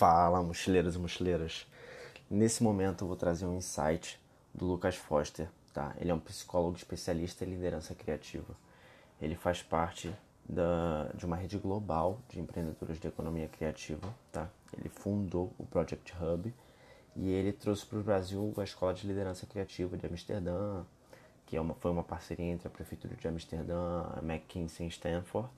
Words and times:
Fala, 0.00 0.42
mochileiros 0.42 0.94
e 0.94 0.98
mochileiras. 0.98 1.66
Nesse 2.30 2.62
momento 2.62 3.04
eu 3.04 3.06
vou 3.06 3.18
trazer 3.18 3.44
um 3.44 3.58
insight 3.58 4.18
do 4.54 4.64
Lucas 4.64 4.96
Foster, 4.96 5.46
tá? 5.74 5.94
Ele 6.00 6.10
é 6.10 6.14
um 6.14 6.18
psicólogo 6.18 6.74
especialista 6.74 7.44
em 7.44 7.50
liderança 7.50 7.94
criativa. 7.94 8.56
Ele 9.20 9.34
faz 9.34 9.62
parte 9.62 10.10
da, 10.48 11.10
de 11.14 11.26
uma 11.26 11.36
rede 11.36 11.58
global 11.58 12.18
de 12.30 12.40
empreendedores 12.40 12.98
de 12.98 13.08
economia 13.08 13.46
criativa, 13.46 14.08
tá? 14.32 14.48
Ele 14.74 14.88
fundou 14.88 15.52
o 15.58 15.66
Project 15.66 16.14
Hub 16.16 16.50
e 17.14 17.28
ele 17.28 17.52
trouxe 17.52 17.84
para 17.84 17.98
o 17.98 18.02
Brasil 18.02 18.54
a 18.56 18.64
Escola 18.64 18.94
de 18.94 19.06
Liderança 19.06 19.44
Criativa 19.44 19.98
de 19.98 20.06
Amsterdã, 20.06 20.82
que 21.44 21.58
é 21.58 21.60
uma, 21.60 21.74
foi 21.74 21.90
uma 21.90 22.04
parceria 22.04 22.46
entre 22.46 22.66
a 22.66 22.70
Prefeitura 22.70 23.14
de 23.16 23.28
Amsterdã, 23.28 24.06
a 24.16 24.20
McKinsey 24.22 24.86
e 24.86 24.88
Stanford, 24.88 25.50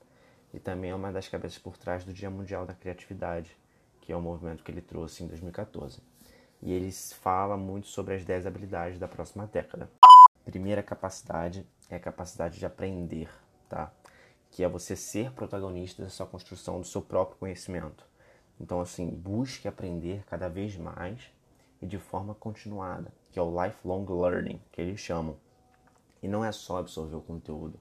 e 0.53 0.59
também 0.59 0.91
é 0.91 0.95
uma 0.97 1.13
das 1.13 1.29
cabeças 1.29 1.59
por 1.59 1.79
trás 1.79 2.03
do 2.03 2.13
Dia 2.13 2.29
Mundial 2.29 2.67
da 2.67 2.75
Criatividade, 2.75 3.57
que 4.03 4.13
é 4.13 4.17
o 4.17 4.21
movimento 4.21 4.63
que 4.63 4.71
ele 4.71 4.83
trouxe 4.83 5.25
em 5.25 5.27
2014. 5.27 6.03
E 6.61 6.73
ele 6.73 6.93
fala 6.93 7.57
muito 7.57 7.87
sobre 7.87 8.15
as 8.15 8.25
10 8.25 8.47
habilidades 8.47 8.99
da 8.99 9.09
próxima 9.09 9.47
década. 9.47 9.89
Primeira 10.45 10.83
capacidade 10.83 11.67
é 11.89 11.97
a 11.97 12.01
capacidade 12.01 12.59
de 12.59 12.67
aprender, 12.67 13.31
tá? 13.69 13.91
Que 14.51 14.63
é 14.63 14.69
você 14.69 14.95
ser 14.95 15.33
protagonista 15.33 16.03
da 16.03 16.11
sua 16.11 16.27
construção 16.27 16.81
do 16.81 16.87
seu 16.87 17.01
próprio 17.01 17.39
conhecimento. 17.39 18.05
Então, 18.61 18.81
assim, 18.81 19.09
busque 19.09 19.67
aprender 19.67 20.25
cada 20.27 20.49
vez 20.49 20.77
mais 20.77 21.33
e 21.81 21.87
de 21.87 21.99
forma 21.99 22.35
continuada, 22.35 23.13
que 23.31 23.39
é 23.39 23.43
o 23.43 23.65
lifelong 23.65 24.05
learning, 24.09 24.61
que 24.71 24.81
eles 24.81 25.01
chamam. 25.01 25.37
E 26.23 26.29
não 26.29 26.45
é 26.45 26.53
só 26.53 26.79
absorver 26.79 27.17
o 27.17 27.23
conteúdo. 27.23 27.81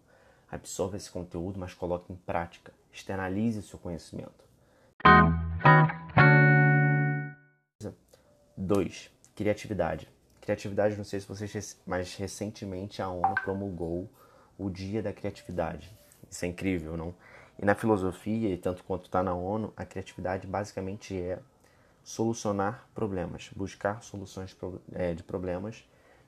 Absorva 0.50 0.98
esse 0.98 1.10
conteúdo, 1.10 1.60
mas 1.60 1.74
coloque 1.74 2.12
em 2.12 2.16
prática. 2.16 2.74
Externalize 2.92 3.62
seu 3.62 3.80
conhecimento. 3.80 4.44
2. 8.62 9.12
Criatividade. 9.36 10.08
Criatividade, 10.40 10.96
não 10.96 11.04
sei 11.04 11.20
se 11.20 11.28
vocês, 11.28 11.80
mas 11.86 12.16
recentemente 12.16 13.02
a 13.02 13.10
ONU 13.10 13.36
promulgou 13.44 14.10
o 14.58 14.70
Dia 14.70 15.02
da 15.02 15.12
Criatividade. 15.12 15.92
Isso 16.30 16.46
é 16.46 16.48
incrível, 16.48 16.96
não? 16.96 17.14
E 17.60 17.66
na 17.66 17.76
filosofia, 17.76 18.50
e 18.50 18.58
tanto 18.58 18.84
quanto 18.84 19.06
está 19.06 19.22
na 19.24 19.34
ONU, 19.34 19.74
a 19.76 19.86
criatividade 19.86 20.48
basicamente 20.48 21.20
é 21.20 21.40
solucionar 22.04 22.88
problemas, 22.94 23.50
buscar 23.56 24.02
soluções 24.02 24.56
é, 24.94 25.14
de 25.14 25.24
problemas, 25.24 25.84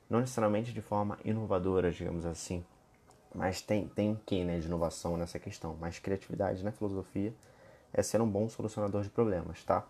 não 0.08 0.20
necessariamente 0.20 0.72
de 0.72 0.80
forma 0.80 1.18
inovadora, 1.24 1.90
digamos 1.90 2.26
assim, 2.26 2.64
mas 3.34 3.60
tem, 3.60 3.88
tem 3.88 4.10
um 4.10 4.14
quê 4.14 4.44
né, 4.44 4.58
de 4.58 4.66
inovação 4.66 5.16
nessa 5.16 5.38
questão. 5.38 5.76
Mas 5.80 5.98
criatividade 5.98 6.62
na 6.62 6.70
filosofia 6.70 7.34
é 7.92 8.02
ser 8.02 8.20
um 8.20 8.28
bom 8.28 8.48
solucionador 8.48 9.02
de 9.02 9.10
problemas, 9.10 9.64
tá? 9.64 9.84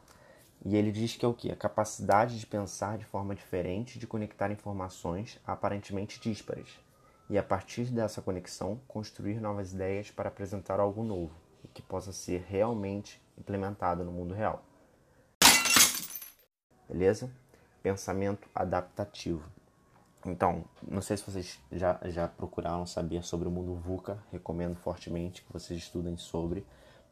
E 0.65 0.77
ele 0.77 0.91
diz 0.91 1.15
que 1.15 1.25
é 1.25 1.29
o 1.29 1.34
que? 1.34 1.51
A 1.51 1.57
capacidade 1.57 2.41
de 2.41 2.47
pensar 2.47 2.97
de 2.97 3.05
forma 3.05 3.34
diferente, 3.34 3.98
de 3.98 4.07
conectar 4.07 4.51
informações 4.51 5.39
aparentemente 5.47 6.19
díspares. 6.19 6.81
E 7.29 7.37
a 7.37 7.43
partir 7.43 7.84
dessa 7.87 8.23
conexão, 8.23 8.81
construir 8.89 9.41
novas 9.41 9.73
ideias 9.73 10.11
para 10.11 10.29
apresentar 10.29 10.81
algo 10.81 11.05
novo, 11.05 11.34
que 11.75 11.83
possa 11.83 12.12
ser 12.12 12.45
realmente 12.48 13.21
implementado 13.37 14.05
no 14.05 14.12
mundo 14.12 14.33
real. 14.33 14.65
Beleza? 16.89 17.31
Pensamento 17.83 18.49
adaptativo. 18.55 19.47
Então, 20.25 20.65
não 20.83 21.03
sei 21.03 21.19
se 21.19 21.31
vocês 21.31 21.61
já, 21.71 22.01
já 22.05 22.27
procuraram 22.27 22.87
saber 22.87 23.23
sobre 23.23 23.47
o 23.47 23.51
mundo 23.51 23.75
VUCA, 23.75 24.23
recomendo 24.33 24.77
fortemente 24.77 25.43
que 25.43 25.53
vocês 25.53 25.78
estudem 25.78 26.17
sobre 26.17 26.65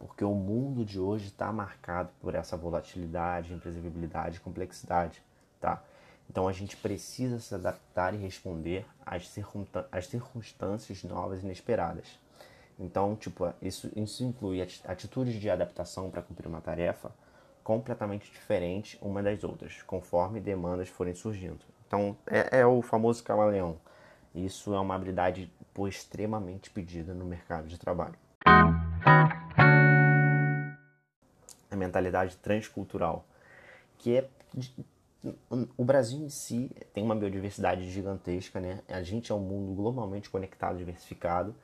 porque 0.07 0.25
o 0.25 0.35
mundo 0.35 0.85
de 0.85 0.99
hoje 0.99 1.27
está 1.27 1.53
marcado 1.53 2.11
por 2.21 2.35
essa 2.35 2.57
volatilidade, 2.57 3.55
imprevisibilidade 3.55 4.41
complexidade, 4.41 5.23
tá? 5.61 5.81
Então 6.29 6.49
a 6.49 6.53
gente 6.53 6.77
precisa 6.77 7.39
se 7.39 7.55
adaptar 7.55 8.13
e 8.13 8.17
responder 8.17 8.85
às, 9.07 9.29
circunstâncias 10.07 11.05
novas 11.05 11.43
e 11.43 11.45
inesperadas. 11.45 12.19
Então, 12.79 13.15
tipo, 13.15 13.53
isso, 13.63 13.91
isso 13.95 14.25
inclui 14.25 14.61
atitudes 14.61 15.35
de 15.35 15.49
adaptação 15.49 16.11
para 16.11 16.23
cumprir 16.23 16.49
uma 16.49 16.61
tarefa 16.61 17.13
completamente 17.63 18.31
diferente 18.33 18.99
uma 19.01 19.23
das 19.23 19.45
outras, 19.45 19.83
conforme 19.83 20.41
demandas 20.41 20.89
forem 20.89 21.15
surgindo. 21.15 21.61
Então, 21.87 22.17
é, 22.27 22.61
é 22.61 22.67
o 22.67 22.83
famoso 22.83 23.23
camaleão. 23.23 23.79
Isso 24.35 24.75
é 24.75 24.81
uma 24.81 24.97
habilidade 24.97 25.53
pô, 25.73 25.87
extremamente 25.87 26.71
pedida 26.71 27.15
no 27.15 27.25
mercado 27.25 27.69
de 27.69 27.79
trabalho 27.79 28.22
mentalidade 31.83 32.37
transcultural, 32.37 33.25
que 33.99 34.17
é 34.17 34.29
o 35.77 35.85
Brasil 35.85 36.21
em 36.21 36.29
si 36.29 36.71
tem 36.93 37.05
uma 37.05 37.15
biodiversidade 37.15 37.89
gigantesca, 37.91 38.61
né? 38.61 38.81
A 38.89 39.03
gente 39.03 39.31
é 39.31 39.35
um 39.35 39.39
mundo 39.39 39.73
globalmente 39.73 40.29
conectado, 40.29 40.79
diversificado, 40.79 41.55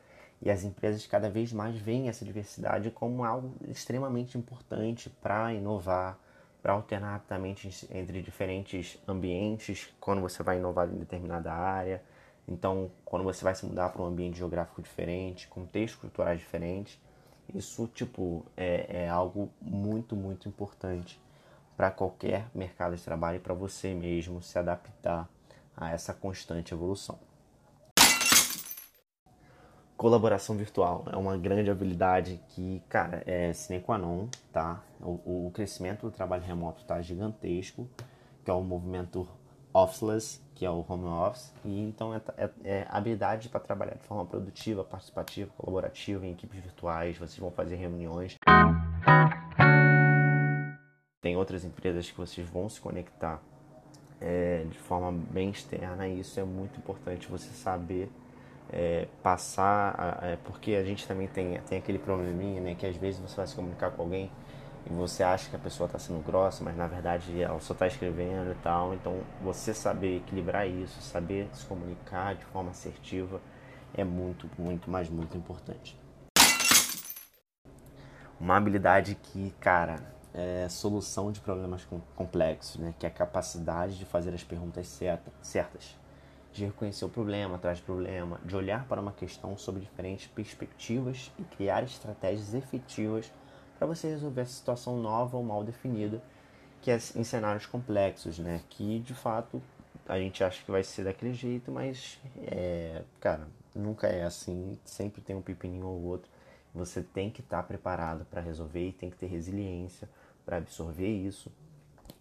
e 0.41 0.51
as 0.51 0.63
empresas 0.63 1.05
cada 1.07 1.29
vez 1.29 1.53
mais 1.53 1.77
veem 1.77 2.09
essa 2.09 2.25
diversidade 2.25 2.91
como 2.93 3.25
algo 3.25 3.57
extremamente 3.67 4.39
importante 4.39 5.11
para 5.21 5.53
inovar, 5.53 6.17
para 6.63 6.73
alternar 6.73 7.13
rapidamente 7.13 7.89
entre 7.91 8.23
diferentes 8.23 8.99
ambientes, 9.07 9.93
quando 10.01 10.21
você 10.21 10.43
vai 10.43 10.59
inovar 10.59 10.89
em 10.89 10.97
determinada 10.97 11.53
área. 11.53 12.03
Então, 12.47 12.91
quando 13.05 13.25
você 13.25 13.43
vai 13.43 13.55
se 13.55 13.67
mudar 13.67 13.89
para 13.91 14.03
um 14.03 14.07
ambiente 14.07 14.39
geográfico 14.39 14.81
diferente, 14.81 15.49
contextos 15.49 16.01
culturais 16.01 16.39
diferentes, 16.39 16.99
isso, 17.55 17.87
tipo, 17.89 18.45
é, 18.57 19.05
é 19.05 19.09
algo 19.09 19.51
muito, 19.61 20.15
muito 20.15 20.49
importante 20.49 21.21
para 21.77 21.91
qualquer 21.91 22.49
mercado 22.55 22.97
de 22.97 23.03
trabalho 23.03 23.37
e 23.37 23.41
para 23.41 23.55
você 23.55 23.95
mesmo 23.95 24.43
se 24.43 24.59
adaptar 24.59 25.29
a 25.77 25.91
essa 25.93 26.13
constante 26.13 26.75
evolução. 26.75 27.19
Colaboração 29.97 30.57
virtual 30.57 31.05
é 31.11 31.17
uma 31.17 31.37
grande 31.37 31.71
habilidade 31.71 32.41
que, 32.51 32.81
cara, 32.89 33.23
é 33.27 33.53
sine 33.53 33.81
qua 33.81 33.99
non, 33.99 34.29
tá? 34.53 34.83
O, 35.01 35.47
o 35.47 35.51
crescimento 35.53 36.03
do 36.03 36.13
trabalho 36.13 36.45
remoto 36.45 36.83
está 36.83 37.01
gigantesco, 37.03 37.89
que 38.45 38.51
é 38.51 38.55
o 38.55 38.63
movimento 38.63 39.29
officeless, 39.73 40.41
que 40.55 40.67
é 40.67 40.71
o 40.71 40.85
home 40.89 41.05
office, 41.05 41.53
e 41.65 41.81
então 41.81 42.15
é, 42.15 42.21
é, 42.37 42.51
é 42.65 42.87
habilidade 42.89 43.49
para 43.49 43.61
trabalhar 43.61 43.95
de 43.95 44.03
forma 44.05 44.25
produtiva, 44.25 44.83
participativa, 44.83 45.51
colaborativa, 45.57 46.27
em 46.27 46.33
equipes 46.33 46.61
virtuais, 46.61 47.17
vocês 47.17 47.39
vão 47.39 47.51
fazer 47.51 47.77
reuniões. 47.77 48.37
Tem 51.21 51.37
outras 51.37 51.65
empresas 51.65 52.11
que 52.11 52.17
vocês 52.17 52.49
vão 52.49 52.69
se 52.69 52.81
conectar 52.81 53.41
é, 54.21 54.65
de 54.69 54.79
forma 54.79 55.13
bem 55.31 55.51
externa, 55.51 56.09
e 56.09 56.21
isso 56.21 56.41
é 56.41 56.45
muito 56.45 56.79
importante 56.79 57.29
você 57.29 57.51
saber 57.51 58.11
é, 58.73 59.07
passar, 59.23 60.19
é, 60.23 60.37
porque 60.45 60.73
a 60.73 60.85
gente 60.85 61.07
também 61.07 61.29
tem, 61.29 61.61
tem 61.63 61.79
aquele 61.79 61.99
probleminha, 61.99 62.61
né, 62.61 62.75
que 62.75 62.87
às 62.87 62.97
vezes 62.97 63.21
você 63.21 63.37
vai 63.37 63.47
se 63.47 63.55
comunicar 63.55 63.91
com 63.93 64.03
alguém 64.03 64.31
e 64.91 64.95
você 64.95 65.23
acha 65.23 65.51
que 65.51 65.57
a 65.57 65.59
pessoa 65.59 65.87
está 65.87 65.99
sendo 65.99 66.23
grossa, 66.25 66.65
mas 66.65 66.77
na 66.77 66.87
verdade 66.87 67.41
ela 67.41 67.61
só 67.61 67.75
está 67.75 67.87
escrevendo 67.87 68.53
e 68.53 68.55
tal. 68.63 68.95
Então, 68.95 69.21
você 69.43 69.75
saber 69.75 70.19
equilibrar 70.19 70.67
isso, 70.67 71.01
saber 71.03 71.49
se 71.53 71.65
comunicar 71.67 72.35
de 72.35 72.45
forma 72.47 72.71
assertiva 72.71 73.41
é 73.95 74.05
muito, 74.05 74.49
muito, 74.59 74.91
mas 74.91 75.11
muito 75.11 75.37
importante. 75.37 75.99
Uma 78.41 78.57
habilidade 78.57 79.15
que, 79.17 79.51
cara, 79.61 79.97
é 80.33 80.69
solução 80.69 81.33
de 81.33 81.41
problemas 81.41 81.87
complexos, 82.15 82.77
né? 82.81 82.95
Que 82.99 83.05
é 83.05 83.09
a 83.09 83.13
capacidade 83.13 83.99
de 83.99 84.05
fazer 84.05 84.33
as 84.33 84.45
perguntas 84.45 84.87
certas, 85.43 85.99
de 86.53 86.65
reconhecer 86.65 87.05
o 87.05 87.09
problema 87.09 87.57
atrás 87.57 87.81
do 87.81 87.85
problema, 87.85 88.41
de 88.45 88.55
olhar 88.55 88.87
para 88.87 89.01
uma 89.01 89.13
questão 89.13 89.57
sob 89.57 89.81
diferentes 89.81 90.29
perspectivas 90.29 91.33
e 91.39 91.43
criar 91.43 91.83
estratégias 91.83 92.55
efetivas 92.55 93.31
para 93.79 93.87
você 93.87 94.09
resolver 94.09 94.43
essa 94.43 94.53
situação 94.53 94.99
nova 94.99 95.37
ou 95.37 95.43
mal 95.43 95.63
definida, 95.63 96.21
que 96.83 96.91
é 96.91 96.97
em 96.97 97.25
cenários 97.25 97.67
complexos, 97.67 98.39
né? 98.39 98.61
Que 98.69 98.99
de 98.99 99.15
fato 99.15 99.63
a 100.09 100.19
gente 100.19 100.43
acha 100.43 100.65
que 100.65 100.71
vai 100.71 100.83
ser 100.83 101.05
daquele 101.05 101.33
jeito, 101.33 101.71
mas 101.71 102.19
é, 102.47 103.03
cara, 103.21 103.47
nunca 103.75 104.07
é 104.09 104.25
assim, 104.25 104.79
sempre 104.85 105.21
tem 105.21 105.37
um 105.37 105.43
pepininho 105.43 105.87
ou 105.87 106.03
outro. 106.03 106.31
Você 106.75 107.03
tem 107.03 107.31
que 107.31 107.41
estar 107.41 107.59
tá 107.59 107.63
preparado 107.63 108.25
para 108.25 108.41
resolver 108.41 108.89
e 108.89 108.93
tem 108.93 109.11
que 109.11 109.17
ter 109.17 109.27
resiliência 109.27 110.09
para 110.45 110.57
absorver 110.57 111.09
isso 111.09 111.51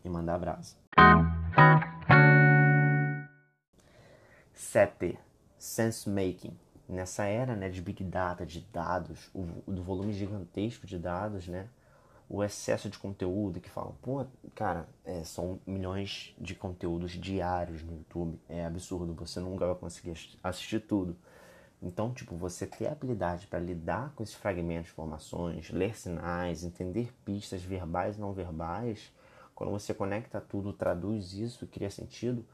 e 0.03 0.09
mandar 0.09 0.37
brasa. 0.37 0.75
7. 4.53 5.17
Sense 5.57 6.09
making 6.09 6.55
nessa 6.87 7.25
era 7.25 7.55
né, 7.55 7.69
de 7.69 7.81
big 7.81 8.03
data, 8.03 8.45
de 8.45 8.61
dados, 8.61 9.29
o, 9.33 9.43
do 9.71 9.83
volume 9.83 10.13
gigantesco 10.13 10.87
de 10.87 10.97
dados, 10.97 11.47
né, 11.47 11.67
o 12.29 12.43
excesso 12.43 12.89
de 12.89 12.97
conteúdo 12.97 13.59
que 13.59 13.69
falam, 13.69 13.95
pô, 14.01 14.25
cara, 14.53 14.87
é, 15.05 15.23
são 15.23 15.59
milhões 15.65 16.35
de 16.37 16.53
conteúdos 16.55 17.11
diários 17.11 17.83
no 17.83 17.93
YouTube, 17.93 18.39
é 18.49 18.65
absurdo, 18.65 19.13
você 19.13 19.39
nunca 19.39 19.65
vai 19.65 19.75
conseguir 19.75 20.13
assistir 20.43 20.81
tudo. 20.81 21.15
Então, 21.81 22.11
tipo, 22.11 22.35
você 22.35 22.65
ter 22.65 22.87
a 22.87 22.91
habilidade 22.91 23.47
para 23.47 23.59
lidar 23.59 24.11
com 24.15 24.23
esses 24.23 24.35
fragmentos 24.35 24.87
de 24.87 24.91
informações, 24.93 25.69
ler 25.69 25.95
sinais, 25.97 26.63
entender 26.63 27.13
pistas 27.23 27.61
verbais 27.61 28.17
e 28.17 28.19
não 28.19 28.33
verbais, 28.33 29.11
Quando 29.55 29.71
você 29.71 29.93
conecta 29.93 30.39
tudo, 30.39 30.71
traduz 30.73 31.33
isso, 31.33 31.65
cria 31.67 31.89
sentido, 31.89 32.45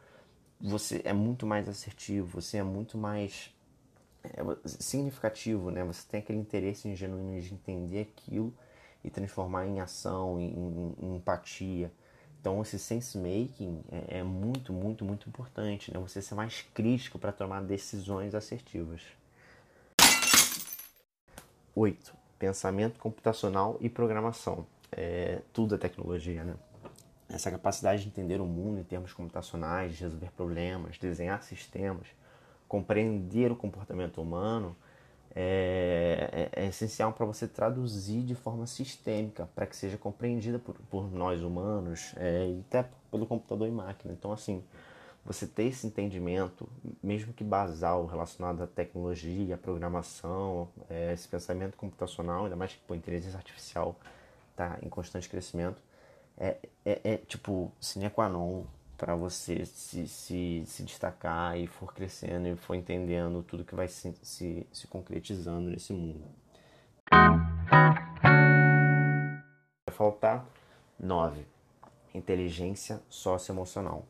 você 0.59 1.01
é 1.03 1.11
muito 1.11 1.45
mais 1.45 1.67
assertivo, 1.67 2.27
você 2.41 2.57
é 2.57 2.63
muito 2.63 2.97
mais 2.97 3.53
é, 4.23 4.41
significativo, 4.65 5.69
né? 5.69 5.83
Você 5.83 6.07
tem 6.09 6.19
aquele 6.19 6.39
interesse 6.39 6.95
genuíno 6.95 7.39
de 7.41 7.53
entender 7.53 8.01
aquilo 8.01 8.53
e 9.03 9.09
transformar 9.09 9.67
em 9.67 9.81
ação, 9.81 10.39
em, 10.39 10.53
em, 10.53 10.95
em 11.01 11.15
empatia. 11.17 11.91
Então 12.39 12.61
esse 12.61 12.79
sense 12.79 13.17
making 13.17 13.81
é, 13.91 14.19
é, 14.19 14.23
muito, 14.23 14.71
muito, 14.73 15.03
muito 15.03 15.27
importante, 15.29 15.93
né? 15.93 15.99
Você 15.99 16.21
ser 16.21 16.35
mais 16.35 16.61
crítico 16.73 17.19
para 17.19 17.31
tomar 17.31 17.61
decisões 17.61 18.33
assertivas. 18.33 19.01
8. 21.75 22.13
Pensamento 22.37 22.99
computacional 22.99 23.77
e 23.81 23.89
programação. 23.89 24.65
É, 24.91 25.41
tudo 25.51 25.75
é 25.75 25.77
tecnologia, 25.77 26.43
né? 26.43 26.55
Essa 27.29 27.49
capacidade 27.49 28.03
de 28.03 28.09
entender 28.09 28.39
o 28.39 28.45
mundo 28.45 28.79
em 28.79 28.83
termos 28.83 29.11
computacionais, 29.11 29.95
de 29.95 30.03
resolver 30.03 30.29
problemas, 30.31 30.97
desenhar 30.97 31.41
sistemas, 31.41 32.07
compreender 32.73 33.51
o 33.51 33.55
comportamento 33.55 34.19
humano, 34.19 34.75
é, 35.35 36.49
é, 36.55 36.63
é 36.63 36.65
essencial 36.69 37.13
para 37.13 37.23
você 37.23 37.47
traduzir 37.47 38.23
de 38.23 38.33
forma 38.33 38.65
sistêmica, 38.65 39.47
para 39.53 39.67
que 39.67 39.75
seja 39.75 39.95
compreendida 39.95 40.57
por, 40.57 40.73
por 40.89 41.13
nós 41.13 41.43
humanos 41.43 42.15
é, 42.17 42.47
e 42.47 42.63
até 42.67 42.89
pelo 43.11 43.27
computador 43.27 43.67
e 43.67 43.71
máquina. 43.71 44.11
Então, 44.11 44.31
assim, 44.31 44.63
você 45.23 45.45
ter 45.45 45.65
esse 45.65 45.85
entendimento, 45.85 46.67
mesmo 47.03 47.31
que 47.31 47.43
basal, 47.43 48.07
relacionado 48.07 48.63
à 48.63 48.65
tecnologia, 48.65 49.53
à 49.53 49.57
programação, 49.57 50.67
é, 50.89 51.13
esse 51.13 51.27
pensamento 51.27 51.77
computacional, 51.77 52.45
ainda 52.45 52.55
mais 52.55 52.73
que 52.73 52.91
a 52.91 52.95
inteligência 52.95 53.37
artificial 53.37 53.95
está 54.49 54.79
em 54.81 54.89
constante 54.89 55.29
crescimento, 55.29 55.79
é, 56.39 56.57
é, 56.83 57.01
é 57.03 57.17
tipo 57.17 57.71
sine 57.79 58.09
qua 58.09 58.27
non 58.27 58.65
para 58.97 59.15
você 59.15 59.65
se, 59.65 60.07
se, 60.07 60.63
se 60.65 60.83
destacar 60.83 61.57
e 61.57 61.67
for 61.67 61.93
crescendo 61.93 62.47
e 62.47 62.55
for 62.55 62.75
entendendo 62.75 63.43
tudo 63.43 63.65
que 63.65 63.75
vai 63.75 63.87
se, 63.87 64.15
se, 64.21 64.67
se 64.71 64.87
concretizando 64.87 65.69
nesse 65.69 65.93
mundo. 65.93 66.25
Vai 69.85 69.95
faltar 69.95 70.45
nove 70.99 71.45
inteligência 72.13 73.01
socioemocional 73.09 74.05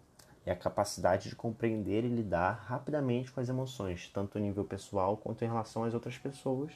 é 0.45 0.51
a 0.51 0.55
capacidade 0.55 1.29
de 1.29 1.35
compreender 1.35 2.03
e 2.03 2.09
lidar 2.09 2.65
rapidamente 2.67 3.31
com 3.31 3.39
as 3.39 3.47
emoções, 3.47 4.09
tanto 4.09 4.37
no 4.37 4.45
nível 4.45 4.65
pessoal 4.65 5.15
quanto 5.15 5.43
em 5.43 5.47
relação 5.47 5.83
às 5.83 5.93
outras 5.93 6.17
pessoas, 6.17 6.73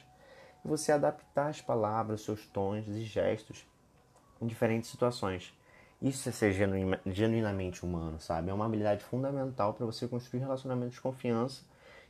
e 0.64 0.68
você 0.68 0.90
adaptar 0.90 1.48
as 1.48 1.60
palavras, 1.60 2.22
seus 2.22 2.46
tons 2.46 2.88
e 2.88 3.04
gestos 3.04 3.66
em 4.40 4.46
diferentes 4.46 4.88
situações. 4.88 5.54
Isso 6.00 6.28
é 6.28 6.32
ser 6.32 6.52
genuinamente 7.06 7.84
humano, 7.84 8.20
sabe? 8.20 8.50
É 8.50 8.54
uma 8.54 8.66
habilidade 8.66 9.02
fundamental 9.02 9.74
para 9.74 9.84
você 9.84 10.06
construir 10.06 10.40
relacionamentos 10.40 10.94
de 10.94 11.00
confiança 11.00 11.62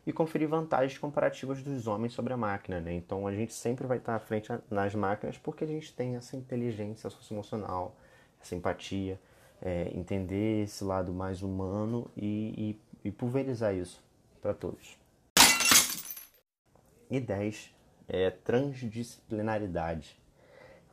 e 0.06 0.12
conferir 0.12 0.46
vantagens 0.46 0.98
comparativas 0.98 1.62
dos 1.62 1.86
homens 1.86 2.12
sobre 2.12 2.32
a 2.32 2.36
máquina, 2.36 2.80
né? 2.80 2.92
Então 2.92 3.26
a 3.26 3.32
gente 3.32 3.54
sempre 3.54 3.86
vai 3.86 3.96
estar 3.96 4.14
à 4.14 4.18
frente 4.18 4.50
nas 4.70 4.94
máquinas 4.94 5.38
porque 5.38 5.64
a 5.64 5.66
gente 5.66 5.92
tem 5.94 6.16
essa 6.16 6.36
inteligência 6.36 7.08
socioemocional, 7.08 7.96
essa 8.42 8.54
empatia, 8.54 9.18
é, 9.60 9.90
entender 9.94 10.64
esse 10.64 10.84
lado 10.84 11.12
mais 11.12 11.42
humano 11.42 12.10
e, 12.16 12.76
e, 13.04 13.08
e 13.08 13.10
pulverizar 13.10 13.74
isso 13.74 14.02
para 14.42 14.52
todos. 14.52 14.98
E 17.10 17.18
10 17.18 17.74
é 18.06 18.30
transdisciplinaridade, 18.30 20.17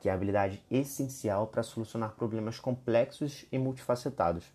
que 0.05 0.09
é 0.09 0.11
a 0.11 0.15
habilidade 0.15 0.63
essencial 0.69 1.47
para 1.47 1.63
solucionar 1.63 2.11
problemas 2.11 2.59
complexos 2.59 3.43
e 3.51 3.57
multifacetados. 3.57 4.45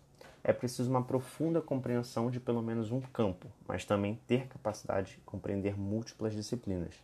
É 0.41 0.53
preciso 0.53 0.89
uma 0.89 1.03
profunda 1.03 1.59
compreensão 1.59 2.31
de 2.31 2.39
pelo 2.39 2.61
menos 2.61 2.89
um 2.89 3.01
campo, 3.01 3.47
mas 3.67 3.83
também 3.83 4.17
ter 4.25 4.47
capacidade 4.47 5.11
de 5.11 5.17
compreender 5.25 5.77
múltiplas 5.77 6.33
disciplinas. 6.33 6.95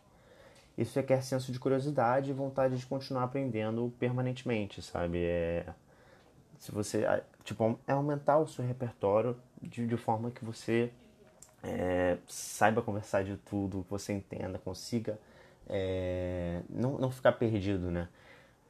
Isso 0.78 0.98
requer 0.98 1.20
senso 1.20 1.52
de 1.52 1.60
curiosidade 1.60 2.30
e 2.30 2.32
vontade 2.32 2.78
de 2.78 2.86
continuar 2.86 3.24
aprendendo 3.24 3.92
permanentemente, 3.98 4.80
sabe? 4.80 5.18
É 5.18 5.66
se 6.58 6.72
você 6.72 7.04
tipo 7.44 7.78
é 7.86 7.92
aumentar 7.92 8.38
o 8.38 8.46
seu 8.46 8.64
repertório 8.64 9.36
de, 9.60 9.86
de 9.86 9.96
forma 9.98 10.30
que 10.30 10.42
você 10.42 10.90
é, 11.62 12.16
saiba 12.26 12.80
conversar 12.80 13.24
de 13.24 13.36
tudo, 13.36 13.84
que 13.84 13.90
você 13.90 14.14
entenda, 14.14 14.58
consiga 14.58 15.20
é, 15.68 16.62
não, 16.70 16.96
não 16.96 17.10
ficar 17.10 17.32
perdido, 17.32 17.90
né? 17.90 18.08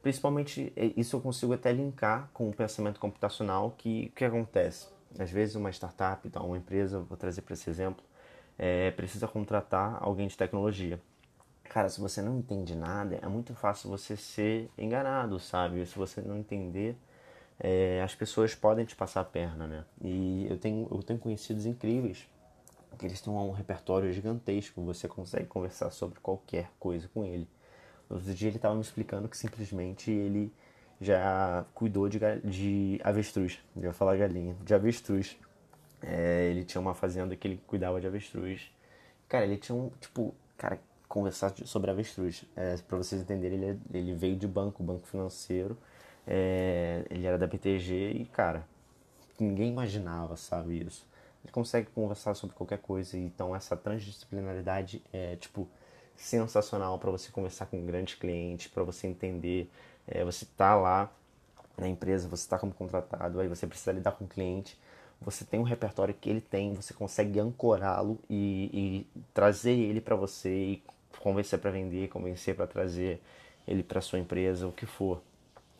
Principalmente 0.01 0.71
é, 0.75 0.93
isso 0.95 1.15
eu 1.15 1.21
consigo 1.21 1.53
até 1.53 1.71
linkar 1.71 2.29
com 2.33 2.49
o 2.49 2.53
pensamento 2.53 2.99
computacional 2.99 3.71
que 3.77 4.11
que 4.15 4.23
acontece. 4.23 4.87
Às 5.17 5.31
vezes 5.31 5.55
uma 5.55 5.69
startup, 5.71 6.27
então 6.27 6.45
uma 6.45 6.57
empresa, 6.57 6.99
vou 6.99 7.17
trazer 7.17 7.41
para 7.41 7.53
esse 7.53 7.69
exemplo, 7.69 8.03
é, 8.57 8.91
precisa 8.91 9.27
contratar 9.27 9.97
alguém 10.01 10.27
de 10.27 10.37
tecnologia. 10.37 10.99
Cara, 11.63 11.89
se 11.89 11.99
você 11.99 12.21
não 12.21 12.37
entende 12.37 12.75
nada, 12.75 13.19
é 13.21 13.27
muito 13.27 13.53
fácil 13.55 13.89
você 13.89 14.17
ser 14.17 14.69
enganado, 14.77 15.39
sabe? 15.39 15.85
Se 15.85 15.95
você 15.95 16.21
não 16.21 16.37
entender 16.37 16.97
é, 17.59 18.01
as 18.01 18.15
pessoas 18.15 18.55
podem 18.55 18.85
te 18.85 18.95
passar 18.95 19.21
a 19.21 19.25
perna, 19.25 19.67
né? 19.67 19.85
E 20.01 20.47
eu 20.49 20.57
tenho, 20.57 20.87
eu 20.89 21.03
tenho 21.03 21.19
conhecidos 21.19 21.65
incríveis 21.65 22.27
que 22.97 23.05
eles 23.05 23.21
têm 23.21 23.31
um 23.31 23.51
repertório 23.51 24.11
gigantesco, 24.11 24.81
você 24.81 25.07
consegue 25.07 25.45
conversar 25.45 25.89
sobre 25.91 26.19
qualquer 26.19 26.69
coisa 26.79 27.07
com 27.13 27.23
ele. 27.23 27.47
Outro 28.09 28.33
dia 28.33 28.47
ele 28.47 28.57
estava 28.57 28.75
me 28.75 28.81
explicando 28.81 29.29
que 29.29 29.37
simplesmente 29.37 30.09
ele 30.09 30.51
já 30.99 31.65
cuidou 31.73 32.09
de, 32.09 32.19
de 32.43 32.99
avestruz, 33.03 33.59
já 33.79 33.93
falar 33.93 34.17
galinha, 34.17 34.55
de 34.63 34.73
avestruz. 34.73 35.37
É, 36.01 36.49
ele 36.49 36.63
tinha 36.63 36.81
uma 36.81 36.93
fazenda 36.93 37.35
que 37.35 37.47
ele 37.47 37.61
cuidava 37.67 38.01
de 38.01 38.07
avestruz. 38.07 38.71
Cara, 39.27 39.45
ele 39.45 39.57
tinha 39.57 39.75
um, 39.75 39.89
tipo, 40.01 40.33
cara, 40.57 40.79
conversar 41.07 41.53
sobre 41.65 41.91
avestruz. 41.91 42.45
É, 42.55 42.77
para 42.77 42.97
vocês 42.97 43.21
entenderem, 43.21 43.61
ele, 43.61 43.79
ele 43.93 44.13
veio 44.13 44.35
de 44.35 44.47
banco, 44.47 44.83
banco 44.83 45.07
financeiro, 45.07 45.77
é, 46.27 47.05
ele 47.09 47.25
era 47.25 47.37
da 47.37 47.47
BTG 47.47 48.11
e, 48.11 48.25
cara, 48.25 48.65
ninguém 49.39 49.69
imaginava, 49.69 50.35
sabe, 50.35 50.85
isso. 50.85 51.07
Ele 51.43 51.51
consegue 51.51 51.89
conversar 51.91 52.35
sobre 52.35 52.55
qualquer 52.55 52.79
coisa, 52.79 53.17
então 53.17 53.55
essa 53.55 53.75
transdisciplinaridade 53.77 55.01
é, 55.11 55.35
tipo, 55.37 55.67
sensacional 56.19 56.99
para 56.99 57.09
você 57.09 57.31
conversar 57.31 57.65
com 57.67 57.83
grandes 57.85 58.15
clientes, 58.15 58.67
para 58.67 58.83
você 58.83 59.07
entender. 59.07 59.69
É, 60.05 60.23
você 60.23 60.45
tá 60.57 60.75
lá 60.75 61.11
na 61.77 61.87
empresa, 61.87 62.27
você 62.27 62.43
está 62.43 62.59
como 62.59 62.73
contratado, 62.73 63.39
aí 63.39 63.47
você 63.47 63.65
precisa 63.65 63.91
lidar 63.93 64.11
com 64.11 64.25
o 64.25 64.27
cliente, 64.27 64.77
você 65.21 65.45
tem 65.45 65.59
um 65.59 65.63
repertório 65.63 66.13
que 66.13 66.29
ele 66.29 66.41
tem, 66.41 66.73
você 66.73 66.93
consegue 66.93 67.39
ancorá-lo 67.39 68.19
e, 68.29 68.69
e, 69.13 69.21
trazer 69.33 69.71
ele 69.71 70.01
para 70.01 70.15
você 70.15 70.49
e 70.49 70.83
convencer 71.19 71.59
para 71.59 71.71
vender, 71.71 72.09
convencer 72.09 72.55
para 72.55 72.67
trazer 72.67 73.21
ele 73.67 73.81
para 73.81 74.01
sua 74.01 74.19
empresa, 74.19 74.67
o 74.67 74.71
que 74.73 74.85
for. 74.85 75.21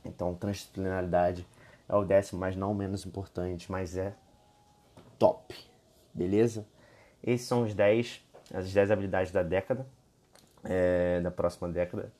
Então, 0.05 0.33
transdisciplinaridade 0.35 1.45
é 1.87 1.95
o 1.95 2.05
décimo, 2.05 2.39
mas 2.39 2.55
não 2.55 2.73
menos 2.73 3.05
importante, 3.05 3.69
mas 3.71 3.97
é 3.97 4.13
top. 5.17 5.55
Beleza? 6.13 6.65
Esses 7.21 7.47
são 7.47 7.63
os 7.63 7.73
10, 7.73 8.21
as 8.53 8.71
10 8.71 8.91
habilidades 8.91 9.31
da 9.31 9.43
década, 9.43 9.85
é, 10.63 11.21
da 11.21 11.31
próxima 11.31 11.69
década. 11.69 12.11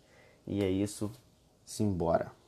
E 0.48 0.64
é 0.64 0.70
isso. 0.70 1.12
Simbora. 1.66 2.39